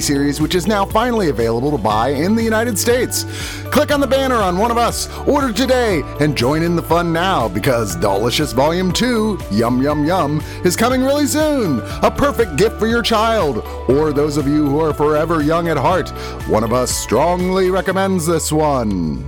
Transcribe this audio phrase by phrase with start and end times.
[0.00, 3.24] series which is now finally available to buy in the United States.
[3.70, 7.12] Click on the banner on one of us, order today, and join in the fun
[7.12, 11.80] now because Delicious Volume 2, Yum Yum Yum, is coming really soon.
[12.02, 15.76] A perfect gift for your child or those of you who are forever young at
[15.76, 16.08] heart.
[16.48, 19.24] One of us strongly recommends this one.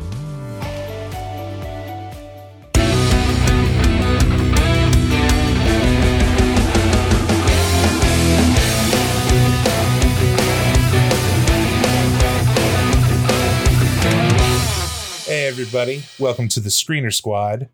[15.77, 16.07] Everybody.
[16.19, 17.69] Welcome to the Screener Squad.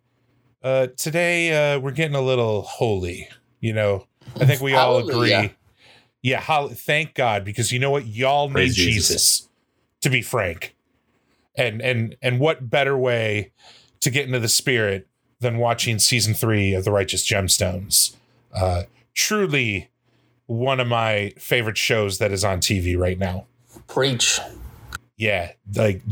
[0.60, 3.28] Uh, today, uh, we're getting a little holy.
[3.60, 4.08] You know,
[4.40, 5.52] I think we all agree.
[6.20, 8.06] Yeah, hol- thank God, because you know what?
[8.06, 9.08] Y'all need Jesus.
[9.08, 9.48] Jesus.
[10.00, 10.74] to be frank.
[11.54, 13.52] And and and what better way
[14.00, 15.06] to get into the spirit
[15.38, 18.16] than watching season three of The Righteous Gemstones?
[18.52, 18.82] Uh,
[19.14, 19.90] truly
[20.46, 23.46] one of my favorite shows that is on TV right now
[23.86, 24.40] Preach.
[25.16, 26.02] yeah, like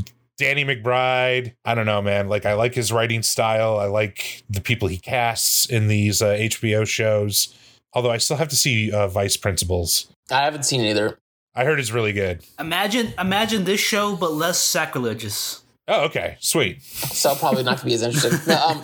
[0.40, 1.52] Danny McBride.
[1.66, 2.28] I don't know, man.
[2.28, 3.78] Like I like his writing style.
[3.78, 7.54] I like the people he casts in these uh, HBO shows.
[7.92, 10.10] Although I still have to see uh, Vice Principals.
[10.30, 11.18] I haven't seen either.
[11.54, 12.42] I heard it's really good.
[12.58, 15.62] Imagine, imagine this show, but less sacrilegious.
[15.86, 16.82] Oh, okay, sweet.
[16.82, 18.38] So probably not to be as interesting.
[18.46, 18.82] No, um,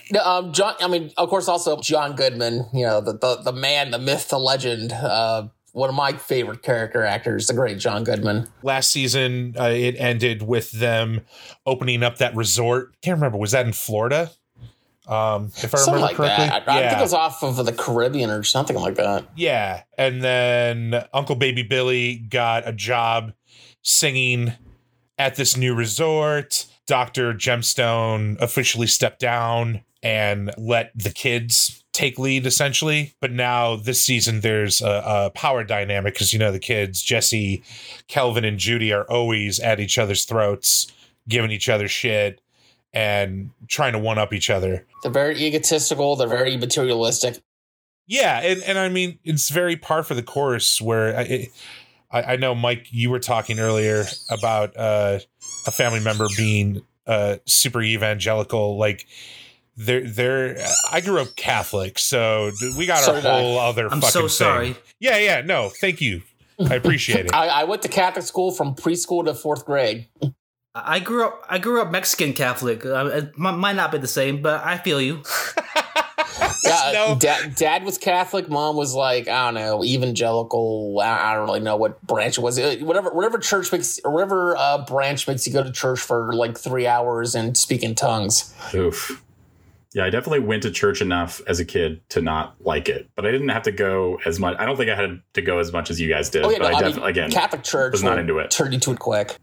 [0.10, 0.74] no, um, John.
[0.80, 2.66] I mean, of course, also John Goodman.
[2.72, 4.92] You know, the the, the man, the myth, the legend.
[4.92, 8.48] Uh, one of my favorite character actors, the great John Goodman.
[8.62, 11.20] Last season, uh, it ended with them
[11.66, 12.96] opening up that resort.
[13.02, 13.36] Can't remember.
[13.36, 14.30] Was that in Florida?
[15.06, 16.66] Um, if I Something remember like correctly, that.
[16.66, 19.26] I, I think it was off of the Caribbean or something like that.
[19.36, 19.82] Yeah.
[19.98, 23.34] And then Uncle Baby Billy got a job
[23.82, 24.54] singing
[25.18, 26.64] at this new resort.
[26.86, 27.34] Dr.
[27.34, 33.14] Gemstone officially stepped down and let the kids take lead essentially.
[33.20, 37.62] But now this season, there's a, a power dynamic because, you know, the kids, Jesse,
[38.06, 40.86] Kelvin, and Judy are always at each other's throats,
[41.26, 42.40] giving each other shit
[42.92, 44.86] and trying to one up each other.
[45.02, 46.16] They're very egotistical.
[46.16, 47.38] They're very materialistic.
[48.06, 50.80] Yeah, and, and I mean it's very par for the course.
[50.80, 51.48] Where I,
[52.10, 55.18] I, I know Mike, you were talking earlier about uh,
[55.66, 58.76] a family member being uh, super evangelical.
[58.78, 59.06] Like
[59.76, 60.56] they're they're.
[60.90, 63.40] I grew up Catholic, so we got So our did I.
[63.40, 63.86] whole other.
[63.92, 64.76] I'm fucking so thing.
[65.00, 65.42] Yeah, yeah.
[65.42, 66.22] No, thank you.
[66.58, 67.34] I appreciate it.
[67.34, 70.06] I, I went to Catholic school from preschool to fourth grade.
[70.74, 71.42] I grew up.
[71.48, 72.84] I grew up Mexican Catholic.
[72.84, 75.22] Uh, it might not be the same, but I feel you.
[76.64, 77.14] Yeah, No.
[77.16, 78.48] dad, dad was Catholic.
[78.48, 80.98] Mom was like I don't know, evangelical.
[81.00, 82.58] I I don't really know what branch it was.
[82.58, 86.58] Uh, Whatever, whatever church makes, whatever uh, branch makes you go to church for like
[86.58, 88.52] three hours and speak in tongues.
[88.74, 89.22] Oof.
[89.96, 93.24] Yeah, I definitely went to church enough as a kid to not like it, but
[93.24, 94.54] I didn't have to go as much.
[94.58, 96.44] I don't think I had to go as much as you guys did.
[96.44, 98.50] Oh yeah, but no, I I definitely mean, again, Catholic church was not into it.
[98.50, 99.38] Turn you to it quick.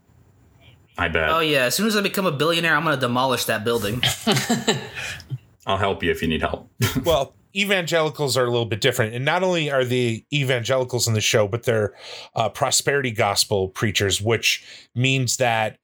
[0.95, 1.31] I bet.
[1.31, 4.04] Oh yeah, as soon as I become a billionaire, I'm gonna demolish that building.
[5.66, 6.69] I'll help you if you need help.
[7.04, 11.22] well, evangelicals are a little bit different, and not only are the evangelicals in the
[11.22, 11.95] show, but they're
[12.36, 14.63] uh, prosperity gospel preachers, which
[14.94, 15.80] means that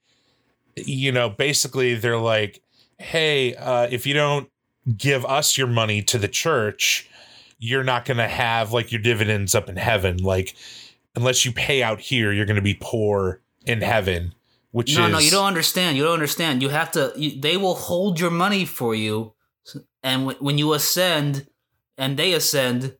[0.76, 2.62] you know basically they're like,
[2.98, 4.48] hey, uh, if you don't
[4.96, 7.08] give us your money to the church,
[7.58, 10.18] you're not going to have like your dividends up in heaven.
[10.18, 10.54] Like,
[11.14, 14.34] unless you pay out here, you're going to be poor in heaven.
[14.72, 15.96] Which no, is no, you don't understand.
[15.96, 16.62] You don't understand.
[16.62, 17.12] You have to.
[17.16, 19.34] You, they will hold your money for you,
[20.02, 21.48] and w- when you ascend,
[21.98, 22.96] and they ascend,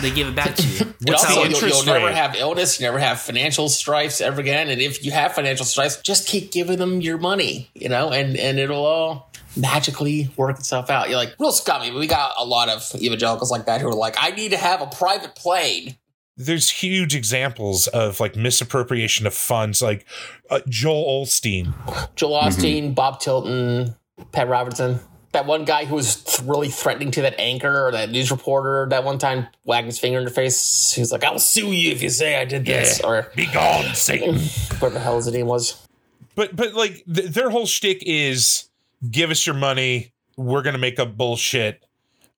[0.00, 0.78] they give it back to you.
[0.80, 2.14] And What's the also, you'll, you'll never rate?
[2.14, 4.68] have illness, you never have financial strifes ever again.
[4.68, 8.36] And if you have financial strifes, just keep giving them your money, you know, and
[8.36, 11.08] and it'll all magically work itself out.
[11.08, 13.94] You're like real scummy, but we got a lot of evangelicals like that who are
[13.94, 15.96] like, I need to have a private plane.
[16.38, 20.06] There's huge examples of like misappropriation of funds, like
[20.50, 21.72] uh, Joel Olstein.
[22.14, 23.94] Joel Osteen, Bob Tilton,
[24.32, 25.00] Pat Robertson.
[25.32, 28.86] That one guy who was th- really threatening to that anchor or that news reporter
[28.90, 30.92] that one time wagging his finger in their face.
[30.92, 33.00] He was like, I'll sue you if you say I did this.
[33.00, 34.36] Or Be gone, Satan.
[34.78, 35.86] whatever the hell his name was.
[36.34, 38.68] But but like th- their whole shtick is
[39.10, 40.12] give us your money.
[40.36, 41.82] We're gonna make up bullshit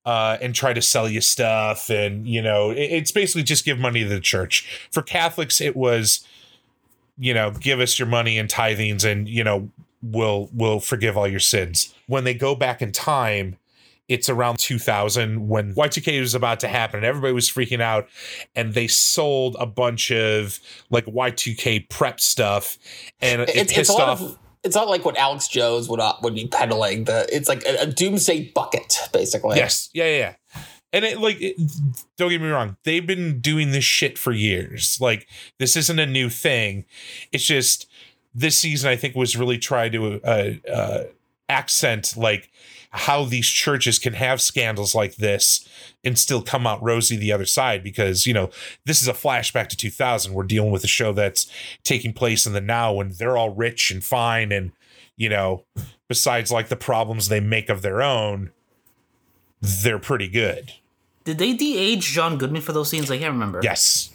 [0.06, 3.79] uh, and try to sell you stuff, and you know it- it's basically just give
[3.79, 4.88] money to the church.
[4.90, 6.25] For Catholics, it was
[7.19, 9.69] you know give us your money and tithings, and you know
[10.03, 11.95] we'll we'll forgive all your sins.
[12.06, 13.56] When they go back in time.
[14.09, 18.09] It's around 2000 when Y2K was about to happen and everybody was freaking out
[18.56, 22.79] and they sold a bunch of like Y2K prep stuff
[23.21, 24.39] and it, It's, it's pissed a lot off of.
[24.65, 27.05] It's not like what Alex Jones would uh, would be peddling.
[27.05, 29.59] The it's like a, a doomsday bucket, basically.
[29.59, 29.91] Yes.
[29.93, 30.17] Yeah, yeah.
[30.17, 30.62] yeah.
[30.93, 31.56] And it like it,
[32.17, 34.99] don't get me wrong, they've been doing this shit for years.
[35.00, 35.29] Like
[35.59, 36.87] this isn't a new thing.
[37.31, 37.87] It's just
[38.35, 41.05] this season I think was really trying to uh, uh
[41.49, 42.51] accent like
[42.91, 45.67] how these churches can have scandals like this
[46.05, 48.51] and still come out rosy the other side because you know
[48.85, 51.51] this is a flashback to 2000 we're dealing with a show that's
[51.85, 54.73] taking place in the now when they're all rich and fine and
[55.17, 55.65] you know
[56.07, 58.51] besides like the problems they make of their own
[59.61, 60.73] they're pretty good.
[61.25, 63.11] Did they de-age John Goodman for those scenes?
[63.11, 63.61] I can't remember.
[63.63, 64.11] Yes.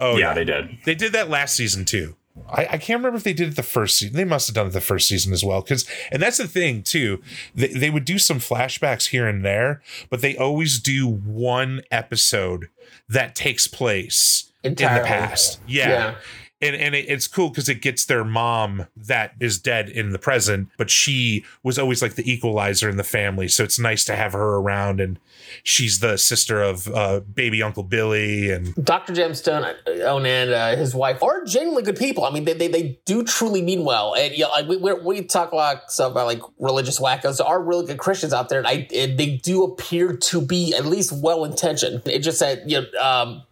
[0.00, 0.78] Oh yeah, they did.
[0.84, 2.16] They did that last season too.
[2.48, 4.16] I, I can't remember if they did it the first season.
[4.16, 5.62] They must have done it the first season as well.
[5.62, 7.22] Because and that's the thing too.
[7.54, 12.68] They, they would do some flashbacks here and there, but they always do one episode
[13.08, 15.60] that takes place in the past.
[15.66, 15.88] Yeah.
[15.88, 16.14] Yeah.
[16.62, 20.18] And, and it, it's cool because it gets their mom that is dead in the
[20.18, 23.46] present, but she was always like the equalizer in the family.
[23.46, 24.98] So it's nice to have her around.
[24.98, 25.18] And
[25.62, 28.50] she's the sister of uh, baby Uncle Billy.
[28.50, 29.12] And Dr.
[29.12, 32.24] Gemstone, uh, Onan, uh, his wife are genuinely good people.
[32.24, 34.14] I mean, they, they, they do truly mean well.
[34.14, 37.38] And you know, like we, we, talk a lot about like religious wackos.
[37.38, 40.72] There are really good Christians out there, and, I, and they do appear to be
[40.74, 42.02] at least well intentioned.
[42.06, 43.42] It just that you know, um,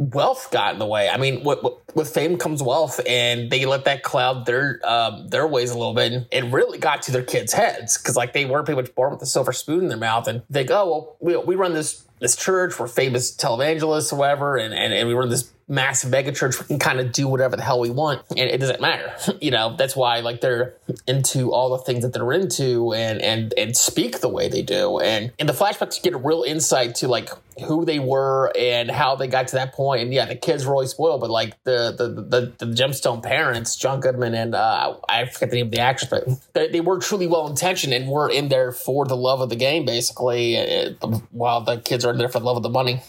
[0.00, 1.10] wealth got in the way.
[1.10, 1.58] I mean, with,
[1.94, 5.94] with fame comes wealth, and they let that cloud their um, their ways a little
[5.94, 6.12] bit.
[6.12, 9.12] And it really got to their kids' heads because like they were pretty much born
[9.12, 11.74] with a silver spoon in their mouth, and they go, "Oh, well, we, we run
[11.74, 12.78] this this church.
[12.78, 16.58] We're famous televangelists, whatever, and, and and we run this massive mega church.
[16.58, 19.12] We can kind of do whatever the hell we want, and it doesn't matter.
[19.40, 20.74] you know, that's why like they're
[21.06, 24.98] into all the things that they're into, and and and speak the way they do.
[24.98, 27.30] And in the flashbacks, you get a real insight to like
[27.66, 30.02] who they were and how they got to that point.
[30.02, 33.76] And yeah, the kids were really spoiled, but like the the the, the gemstone parents,
[33.76, 36.98] John Goodman and uh, I forget the name of the actress, but they, they were
[36.98, 41.08] truly well intentioned and were in there for the love of the game, basically, uh,
[41.30, 43.02] while the kids are there for the love of the money.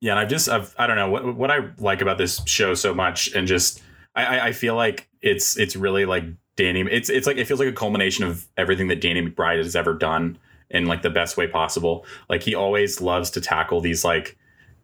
[0.00, 2.74] Yeah, and I've just I've I don't know what what I like about this show
[2.74, 3.82] so much, and just
[4.14, 6.24] I I- feel like it's it's really like
[6.56, 6.80] Danny.
[6.90, 9.94] It's it's like it feels like a culmination of everything that Danny McBride has ever
[9.94, 10.38] done
[10.70, 12.04] in like the best way possible.
[12.28, 14.36] Like he always loves to tackle these like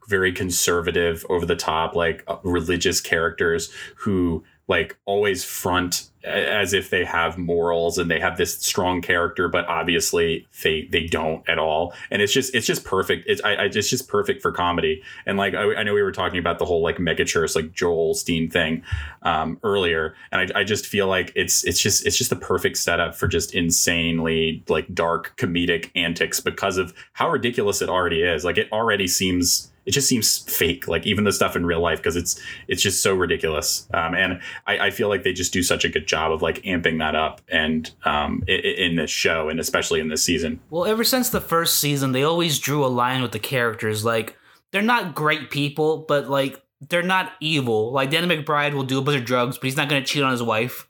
[0.08, 6.90] very conservative, over the top, like uh, religious characters who like always front as if
[6.90, 11.58] they have morals and they have this strong character, but obviously they they don't at
[11.58, 11.94] all.
[12.10, 13.24] And it's just it's just perfect.
[13.26, 15.02] It's I, I it's just perfect for comedy.
[15.24, 18.14] And like I, I know we were talking about the whole like megachurch like Joel
[18.14, 18.82] Osteen thing
[19.22, 22.76] um, earlier, and I, I just feel like it's it's just it's just the perfect
[22.76, 28.44] setup for just insanely like dark comedic antics because of how ridiculous it already is.
[28.44, 31.98] Like it already seems it just seems fake like even the stuff in real life
[31.98, 35.62] because it's it's just so ridiculous um, and I, I feel like they just do
[35.62, 39.10] such a good job of like amping that up and um, i- i- in this
[39.10, 42.84] show and especially in this season Well, ever since the first season, they always drew
[42.84, 44.04] a line with the characters.
[44.04, 44.36] Like,
[44.72, 47.92] they're not great people, but like, they're not evil.
[47.92, 50.22] Like, Danny McBride will do a bunch of drugs, but he's not going to cheat
[50.22, 50.86] on his wife.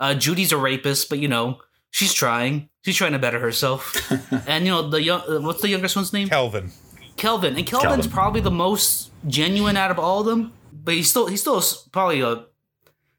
[0.00, 1.58] Uh, Judy's a rapist, but you know,
[1.90, 2.68] she's trying.
[2.84, 3.94] She's trying to better herself.
[4.48, 6.28] and you know, the young, uh, what's the youngest one's name?
[6.28, 6.70] Kelvin.
[7.16, 7.56] Kelvin.
[7.56, 8.10] And Kelvin's Kelvin.
[8.10, 12.20] probably the most genuine out of all of them, but he's still he's still probably
[12.20, 12.44] a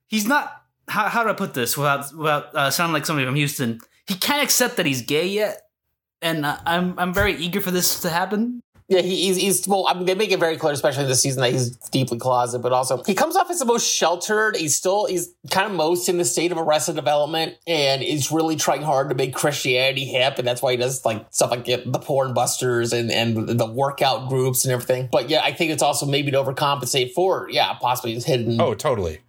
[0.08, 0.59] he's not
[0.90, 3.80] how, how do I put this without without uh, sounding like somebody from Houston?
[4.08, 5.62] He can't accept that he's gay yet,
[6.22, 8.62] and uh, I'm I'm very eager for this to happen.
[8.92, 9.86] Yeah, he, he's, he's well.
[9.88, 12.64] I mean, they make it very clear, especially this season, that he's deeply closeted.
[12.64, 14.56] But also, he comes off as the most sheltered.
[14.56, 18.56] He's still he's kind of most in the state of arrested development, and is really
[18.56, 21.84] trying hard to make Christianity hip, and that's why he does like stuff like the,
[21.86, 25.08] the porn busters and and the workout groups and everything.
[25.12, 28.60] But yeah, I think it's also maybe to overcompensate for yeah, possibly his hidden.
[28.60, 29.20] Oh, totally.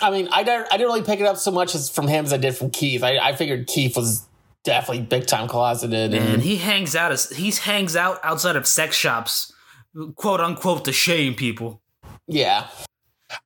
[0.00, 2.24] I mean, I don't I didn't really pick it up so much as from him
[2.24, 3.02] as I did from Keith.
[3.02, 4.26] I, I figured Keith was
[4.64, 8.66] definitely big time closeted, And and he hangs out as he hangs out outside of
[8.66, 9.52] sex shops,
[10.14, 11.80] quote unquote, to shame people.
[12.26, 12.68] yeah,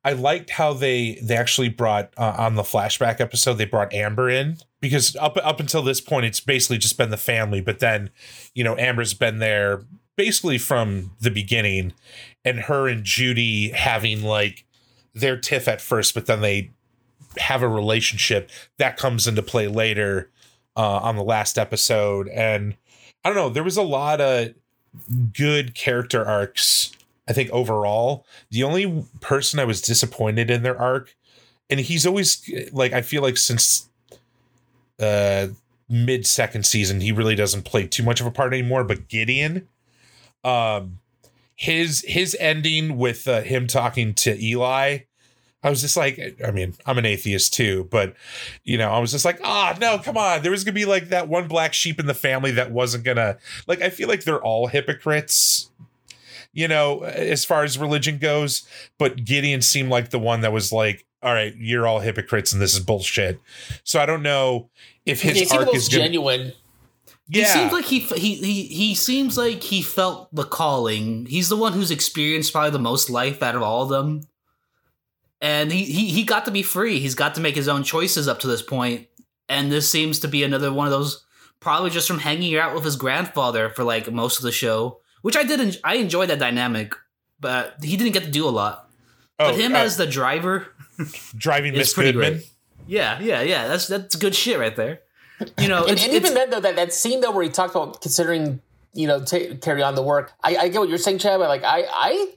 [0.03, 4.29] I liked how they they actually brought uh, on the flashback episode they brought Amber
[4.29, 8.09] in because up up until this point it's basically just been the family, but then
[8.53, 9.83] you know Amber's been there
[10.15, 11.93] basically from the beginning,
[12.43, 14.64] and her and Judy having like
[15.15, 16.71] their tiff at first, but then they
[17.37, 20.29] have a relationship that comes into play later
[20.75, 22.75] uh, on the last episode, and
[23.23, 24.53] I don't know there was a lot of
[25.33, 26.91] good character arcs.
[27.27, 31.15] I think overall, the only person I was disappointed in their arc,
[31.69, 33.89] and he's always like I feel like since
[34.99, 35.47] uh
[35.89, 38.83] mid second season, he really doesn't play too much of a part anymore.
[38.83, 39.67] But Gideon,
[40.43, 40.99] um,
[41.55, 44.99] his his ending with uh, him talking to Eli,
[45.63, 48.15] I was just like, I mean, I'm an atheist too, but
[48.63, 50.41] you know, I was just like, ah, no, come on.
[50.41, 53.37] There was gonna be like that one black sheep in the family that wasn't gonna
[53.67, 53.81] like.
[53.81, 55.69] I feel like they're all hypocrites
[56.55, 58.67] you know, as far as religion goes.
[58.97, 62.61] But Gideon seemed like the one that was like, all right, you're all hypocrites and
[62.61, 63.39] this is bullshit.
[63.83, 64.69] So I don't know
[65.05, 66.03] if his he arc is most gonna,
[67.29, 67.51] genuine.
[67.53, 71.25] He seems like he he he he seems like he felt the calling.
[71.25, 74.21] He's the one who's experienced probably the most life out of all of them.
[75.41, 76.99] And he, he he got to be free.
[76.99, 79.07] He's got to make his own choices up to this point.
[79.49, 81.23] And this seems to be another one of those
[81.59, 85.35] probably just from hanging out with his grandfather for like most of the show, which
[85.35, 86.93] I did en- I enjoyed that dynamic,
[87.39, 88.89] but he didn't get to do a lot.
[89.39, 90.67] oh, But him uh, as the driver,
[91.37, 92.33] driving is Miss Goodman.
[92.33, 92.49] great.
[92.87, 93.67] yeah, yeah, yeah.
[93.67, 95.01] That's that's good shit right there.
[95.57, 97.49] You know, And, it's, and it's- even then, though, that, that scene though where he
[97.49, 98.61] talked about considering,
[98.93, 100.33] you know, ta carry on the work.
[100.43, 102.27] I, I get what you're saying, Chad, but like I, I,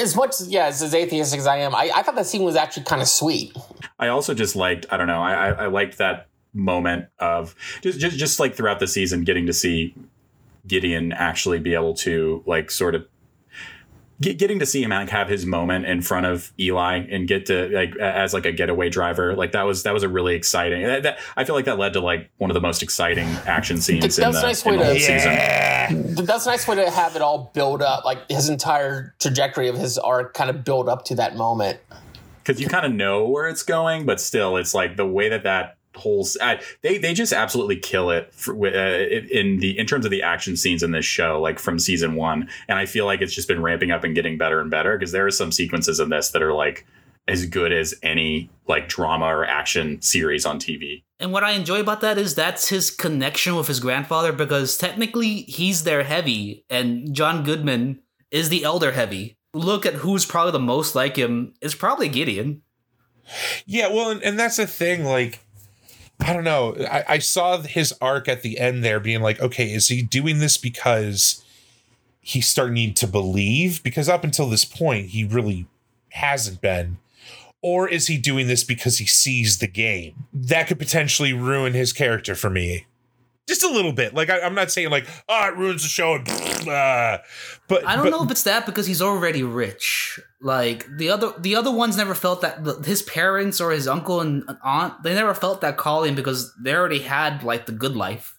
[0.00, 2.42] as much as yeah, as, as atheistic as I am, I, I thought that scene
[2.44, 3.56] was actually kind of sweet.
[3.98, 7.98] I also just liked I don't know I I, I liked that moment of just
[7.98, 9.94] just just like throughout the season getting to see
[10.66, 13.06] Gideon actually be able to like sort of
[14.20, 17.46] get, getting to see him like have his moment in front of Eli and get
[17.46, 20.82] to like as like a getaway driver like that was that was a really exciting
[20.82, 23.78] that, that- I feel like that led to like one of the most exciting action
[23.80, 25.32] scenes in the, a nice in way the to- whole season.
[25.32, 25.88] Yeah.
[25.92, 29.76] That's a nice way to have it all build up, like his entire trajectory of
[29.76, 31.80] his arc, kind of build up to that moment.
[32.42, 35.42] because you kind of know where it's going, but still, it's like the way that
[35.44, 39.78] that whole s- I, they they just absolutely kill it for, wi- uh, in the
[39.78, 42.86] in terms of the action scenes in this show, like from season one, and I
[42.86, 45.30] feel like it's just been ramping up and getting better and better because there are
[45.30, 46.86] some sequences in this that are like
[47.28, 51.02] as good as any like drama or action series on TV.
[51.20, 55.42] And what I enjoy about that is that's his connection with his grandfather because technically
[55.42, 59.36] he's their heavy and John Goodman is the elder heavy.
[59.52, 61.52] Look at who's probably the most like him.
[61.60, 62.62] It's probably Gideon.
[63.66, 65.04] Yeah, well, and, and that's the thing.
[65.04, 65.40] Like,
[66.20, 66.76] I don't know.
[66.90, 70.38] I, I saw his arc at the end there being like, okay, is he doing
[70.38, 71.44] this because
[72.20, 73.82] he's starting to believe?
[73.82, 75.66] Because up until this point, he really
[76.10, 76.98] hasn't been.
[77.62, 80.26] Or is he doing this because he sees the game?
[80.32, 82.86] That could potentially ruin his character for me.
[83.50, 84.14] Just a little bit.
[84.14, 86.14] Like, I, I'm not saying, like, oh, it ruins the show.
[86.14, 87.18] And, uh,
[87.66, 90.20] but I don't but- know if it's that because he's already rich.
[90.40, 94.20] Like the other the other ones never felt that the- his parents or his uncle
[94.20, 98.36] and aunt they never felt that calling because they already had like the good life.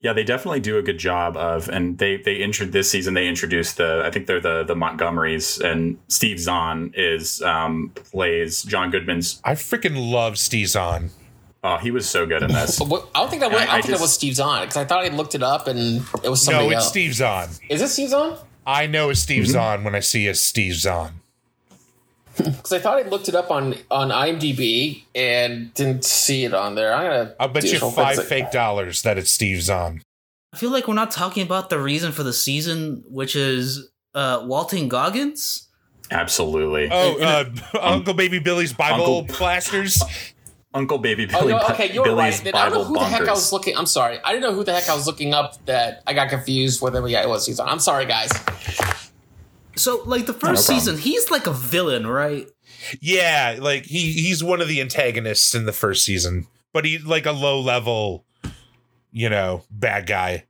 [0.00, 3.26] Yeah, they definitely do a good job of, and they they intro this season they
[3.26, 8.90] introduced the I think they're the the Montgomerys and Steve Zahn is um plays John
[8.92, 9.40] Goodman's.
[9.44, 11.10] I freaking love Steve Zahn.
[11.68, 12.78] Oh, he was so good in this.
[12.86, 14.60] What, I don't think that was, I- I, don't I think that was Steve Zahn
[14.62, 16.70] because I thought I looked it up and it was somebody else.
[16.72, 16.88] No, it's else.
[16.88, 17.48] Steve Zahn.
[17.68, 18.36] Is it Steve Zahn?
[18.66, 19.52] I know it's Steve Mm-hmm.
[19.52, 21.14] Zahn when I see a Steve Zahn.
[22.36, 26.74] Because I thought I looked it up on on IMDb and didn't see it on
[26.74, 26.94] there.
[26.94, 27.34] I'm gonna.
[27.40, 30.02] I'll bet you some five quick- fake dollars that it's Steve Zahn.
[30.52, 34.42] I feel like we're not talking about the reason for the season, which is uh
[34.44, 35.68] Walton Goggins.
[36.10, 36.88] Absolutely.
[36.92, 37.44] Oh, uh,
[37.80, 40.02] Uncle Baby Billy's Bible Uncle- blasters.
[40.76, 41.52] Uncle Baby Oh Billy.
[41.52, 42.44] no, okay, you're Billy's right.
[42.44, 43.76] Then I don't know Bible who the heck I was looking.
[43.76, 45.64] I'm sorry, I didn't know who the heck I was looking up.
[45.66, 47.08] That I got confused with him.
[47.08, 47.68] Yeah, it was Steve Zahn.
[47.68, 48.30] I'm sorry, guys.
[49.76, 50.80] So like the no first problem.
[50.80, 52.48] season, he's like a villain, right?
[53.00, 57.26] Yeah, like he he's one of the antagonists in the first season, but he's like
[57.26, 58.24] a low level,
[59.12, 60.44] you know, bad guy.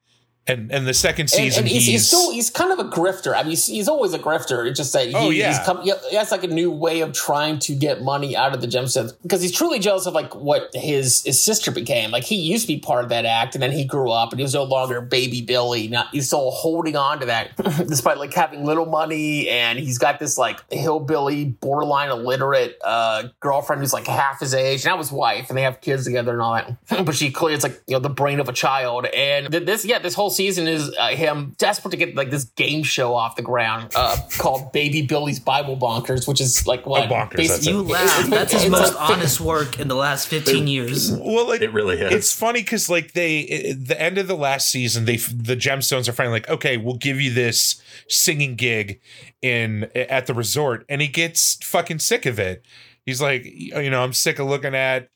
[0.49, 3.35] And and the second season and he's, he's, he's still he's kind of a grifter.
[3.35, 4.67] I mean, he's, he's always a grifter.
[4.67, 5.49] It's just that he, Oh, yeah.
[5.49, 8.61] he's come, he has like a new way of trying to get money out of
[8.61, 12.11] the gemstones because he's truly jealous of like what his his sister became.
[12.11, 14.39] Like he used to be part of that act, and then he grew up, and
[14.39, 15.89] he was no longer baby Billy.
[15.89, 17.57] Now he's still holding on to that,
[17.89, 23.81] despite like having little money, and he's got this like hillbilly, borderline illiterate uh, girlfriend
[23.83, 26.55] who's like half his age, now his wife, and they have kids together and all
[26.55, 26.77] that.
[27.05, 29.85] but she clearly it's like you know the brain of a child, and th- this
[29.85, 33.37] yeah this whole season is uh, him desperate to get like this game show off
[33.37, 37.49] the ground uh, called Baby Billy's Bible Bonkers, which is like what Oh, Bonkers, basi-
[37.49, 37.67] that's.
[37.67, 38.27] You laugh.
[38.29, 41.11] That's his most like- honest work in the last 15 years.
[41.13, 42.13] well like It really is.
[42.13, 46.09] it's funny because like they it, the end of the last season they the gemstones
[46.09, 49.01] are finally like okay we'll give you this singing gig
[49.43, 52.65] in at the resort and he gets fucking sick of it
[53.05, 55.09] he's like you know i'm sick of looking at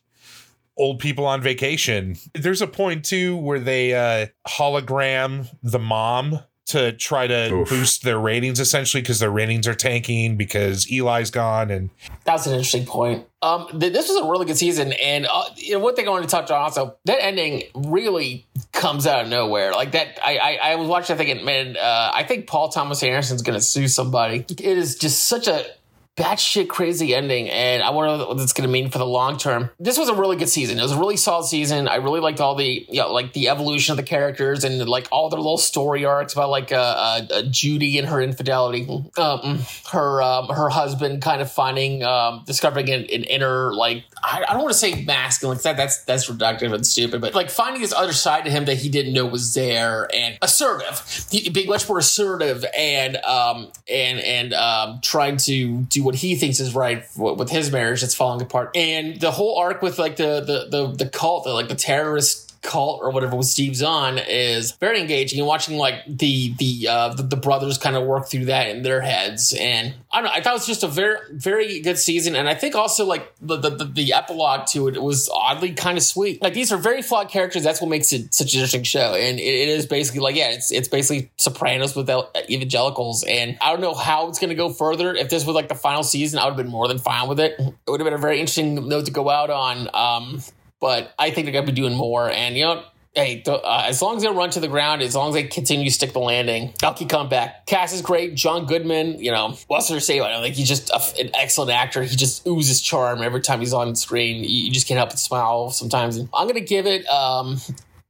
[0.81, 6.93] old people on vacation there's a point too where they uh hologram the mom to
[6.93, 7.69] try to Oof.
[7.69, 11.91] boost their ratings essentially because their ratings are tanking because eli's gone and
[12.25, 13.27] That's an interesting point.
[13.43, 16.11] Um, th- this was a really good season, and uh, you know, one thing I
[16.11, 19.73] want to touch on also that ending really comes out of nowhere.
[19.73, 21.15] Like that, I I, I was watching.
[21.15, 24.45] I thinking, man, uh, I think Paul Thomas Anderson's going to sue somebody.
[24.49, 25.65] It is just such a
[26.17, 29.71] batshit crazy ending, and I wonder what it's going to mean for the long term.
[29.79, 30.79] This was a really good season.
[30.79, 31.89] It was a really solid season.
[31.89, 35.09] I really liked all the you know like the evolution of the characters and like
[35.11, 38.87] all their little story arcs about like uh, uh, uh Judy and her infidelity,
[39.17, 39.61] um,
[39.93, 44.53] her um, her husband kind of finding um, discovering an, an inner like I, I
[44.53, 47.83] don't want to say masculine because that, that's that's reductive and stupid, but like finding
[47.83, 51.69] this other side to him that he didn't know was there and assertive, he, being
[51.69, 56.75] much more assertive and um and and um trying to do what he thinks is
[56.75, 60.69] right with his marriage that's falling apart, and the whole arc with like the the
[60.71, 65.01] the, the cult, the, like the terrorist cult or whatever with Steve Zahn is very
[65.01, 68.69] engaging and watching like the the uh the, the brothers kind of work through that
[68.69, 69.55] in their heads.
[69.59, 72.37] And I don't know I thought it was just a very very good season.
[72.37, 75.97] And I think also like the the, the, the epilogue to it was oddly kind
[75.97, 76.43] of sweet.
[76.43, 77.63] Like these are very flawed characters.
[77.63, 79.15] That's what makes it such an interesting show.
[79.15, 83.25] And it, it is basically like yeah it's it's basically Sopranos without evangelicals.
[83.25, 85.15] And I don't know how it's gonna go further.
[85.15, 87.41] If this was like the final season I would have been more than fine with
[87.41, 87.55] it.
[87.59, 89.89] It would have been a very interesting note to go out on.
[89.95, 90.43] Um
[90.81, 92.31] but I think they're going to be doing more.
[92.31, 92.83] And, you know,
[93.15, 95.45] hey, uh, as long as they don't run to the ground, as long as they
[95.45, 97.67] continue to stick the landing, I'll keep coming back.
[97.67, 98.35] Cass is great.
[98.35, 100.41] John Goodman, you know, what's there to say about him?
[100.41, 102.03] Like, he's just a, an excellent actor.
[102.03, 104.43] He just oozes charm every time he's on screen.
[104.43, 106.17] You, you just can't help but smile sometimes.
[106.17, 107.59] And I'm going to give it um,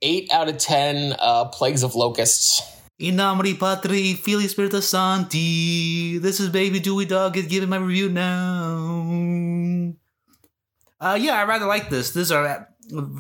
[0.03, 2.63] 8 out of 10 uh, Plagues of Locusts.
[2.99, 6.19] In nomine Patri, Filii Spiritus Sancti.
[6.19, 9.95] This is Baby Dewey Dog is giving my review now.
[11.01, 12.11] Uh, yeah, I rather like this.
[12.11, 12.67] This is a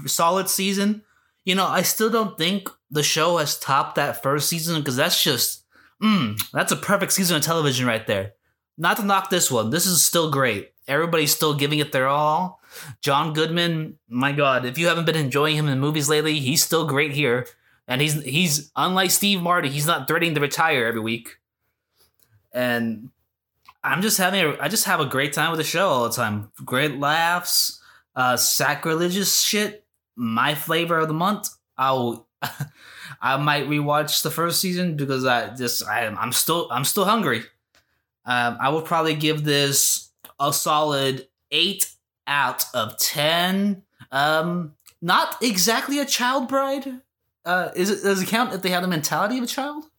[0.06, 1.02] solid season.
[1.44, 5.22] You know, I still don't think the show has topped that first season because that's
[5.22, 5.64] just,
[6.02, 8.32] mm, that's a perfect season of television right there.
[8.76, 10.72] Not to knock this one, this is still great.
[10.86, 12.60] Everybody's still giving it their all.
[13.00, 16.86] John Goodman, my God, if you haven't been enjoying him in movies lately, he's still
[16.86, 17.46] great here.
[17.88, 21.38] And he's he's unlike Steve Marty, he's not threatening to retire every week.
[22.52, 23.10] And
[23.82, 26.14] I'm just having a, I just have a great time with the show all the
[26.14, 26.50] time.
[26.64, 27.80] Great laughs,
[28.14, 31.48] uh sacrilegious shit, my flavor of the month.
[31.78, 32.28] I'll
[33.20, 37.42] I might rewatch the first season because I just I I'm still I'm still hungry.
[38.24, 41.90] Um, I would probably give this a solid eight
[42.26, 43.82] out of ten.
[44.12, 47.00] Um, not exactly a child bride.
[47.44, 49.89] Uh, is it does it count if they have the mentality of a child?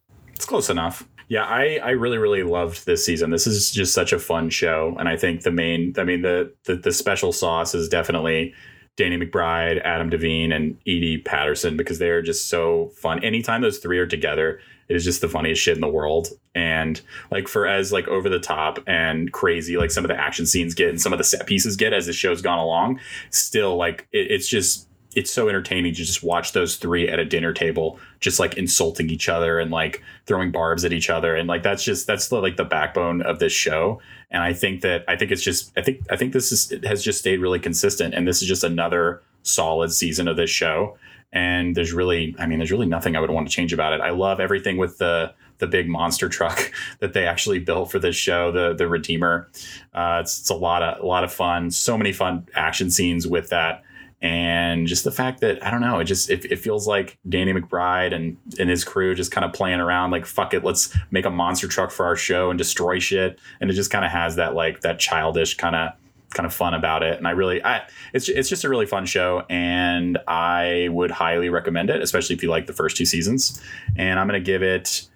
[0.41, 1.07] It's close enough.
[1.27, 3.29] Yeah, I, I really really loved this season.
[3.29, 6.51] This is just such a fun show, and I think the main, I mean the
[6.63, 8.55] the, the special sauce is definitely
[8.97, 13.23] Danny McBride, Adam DeVine, and Edi Patterson because they are just so fun.
[13.23, 16.29] Anytime those three are together, it is just the funniest shit in the world.
[16.55, 16.99] And
[17.29, 20.73] like for as like over the top and crazy, like some of the action scenes
[20.73, 22.99] get and some of the set pieces get as the show's gone along,
[23.29, 27.25] still like it, it's just it's so entertaining to just watch those three at a
[27.25, 31.35] dinner table just like insulting each other and like throwing barbs at each other.
[31.35, 34.01] And like that's just that's the, like the backbone of this show.
[34.29, 37.03] And i think that i think it's just i think i think this is has
[37.03, 38.13] just stayed really consistent.
[38.13, 40.97] And this is just another solid season of this show.
[41.33, 44.01] And there's really i mean there's really nothing i would want to change about it.
[44.01, 48.15] I love everything with the the big monster truck that they actually built for this
[48.15, 49.49] show the the redeemer.
[49.93, 51.69] Uh, it's, it's a lot of a lot of fun.
[51.69, 53.83] So many fun action scenes with that
[54.21, 57.53] and just the fact that I don't know, it just it, it feels like Danny
[57.53, 61.25] McBride and and his crew just kind of playing around like fuck it, let's make
[61.25, 64.35] a monster truck for our show and destroy shit, and it just kind of has
[64.35, 65.93] that like that childish kind of
[66.33, 67.17] kind of fun about it.
[67.17, 67.81] And I really, I
[68.13, 72.43] it's it's just a really fun show, and I would highly recommend it, especially if
[72.43, 73.61] you like the first two seasons.
[73.95, 75.07] And I'm to give it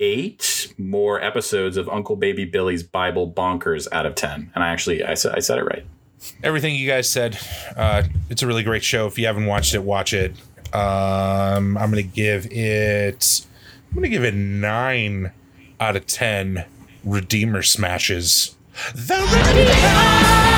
[0.00, 4.50] eight more episodes of Uncle Baby Billy's Bible Bonkers out of ten.
[4.54, 5.86] And I actually I said I said it right.
[6.42, 7.38] Everything you guys said,
[7.76, 9.06] uh, it's a really great show.
[9.06, 10.32] If you haven't watched it, watch it.
[10.72, 13.46] Um, I'm gonna give it.
[13.90, 15.32] I'm gonna give it nine
[15.80, 16.64] out of ten.
[17.04, 18.56] Redeemer smashes.
[18.94, 20.53] The Redeemer!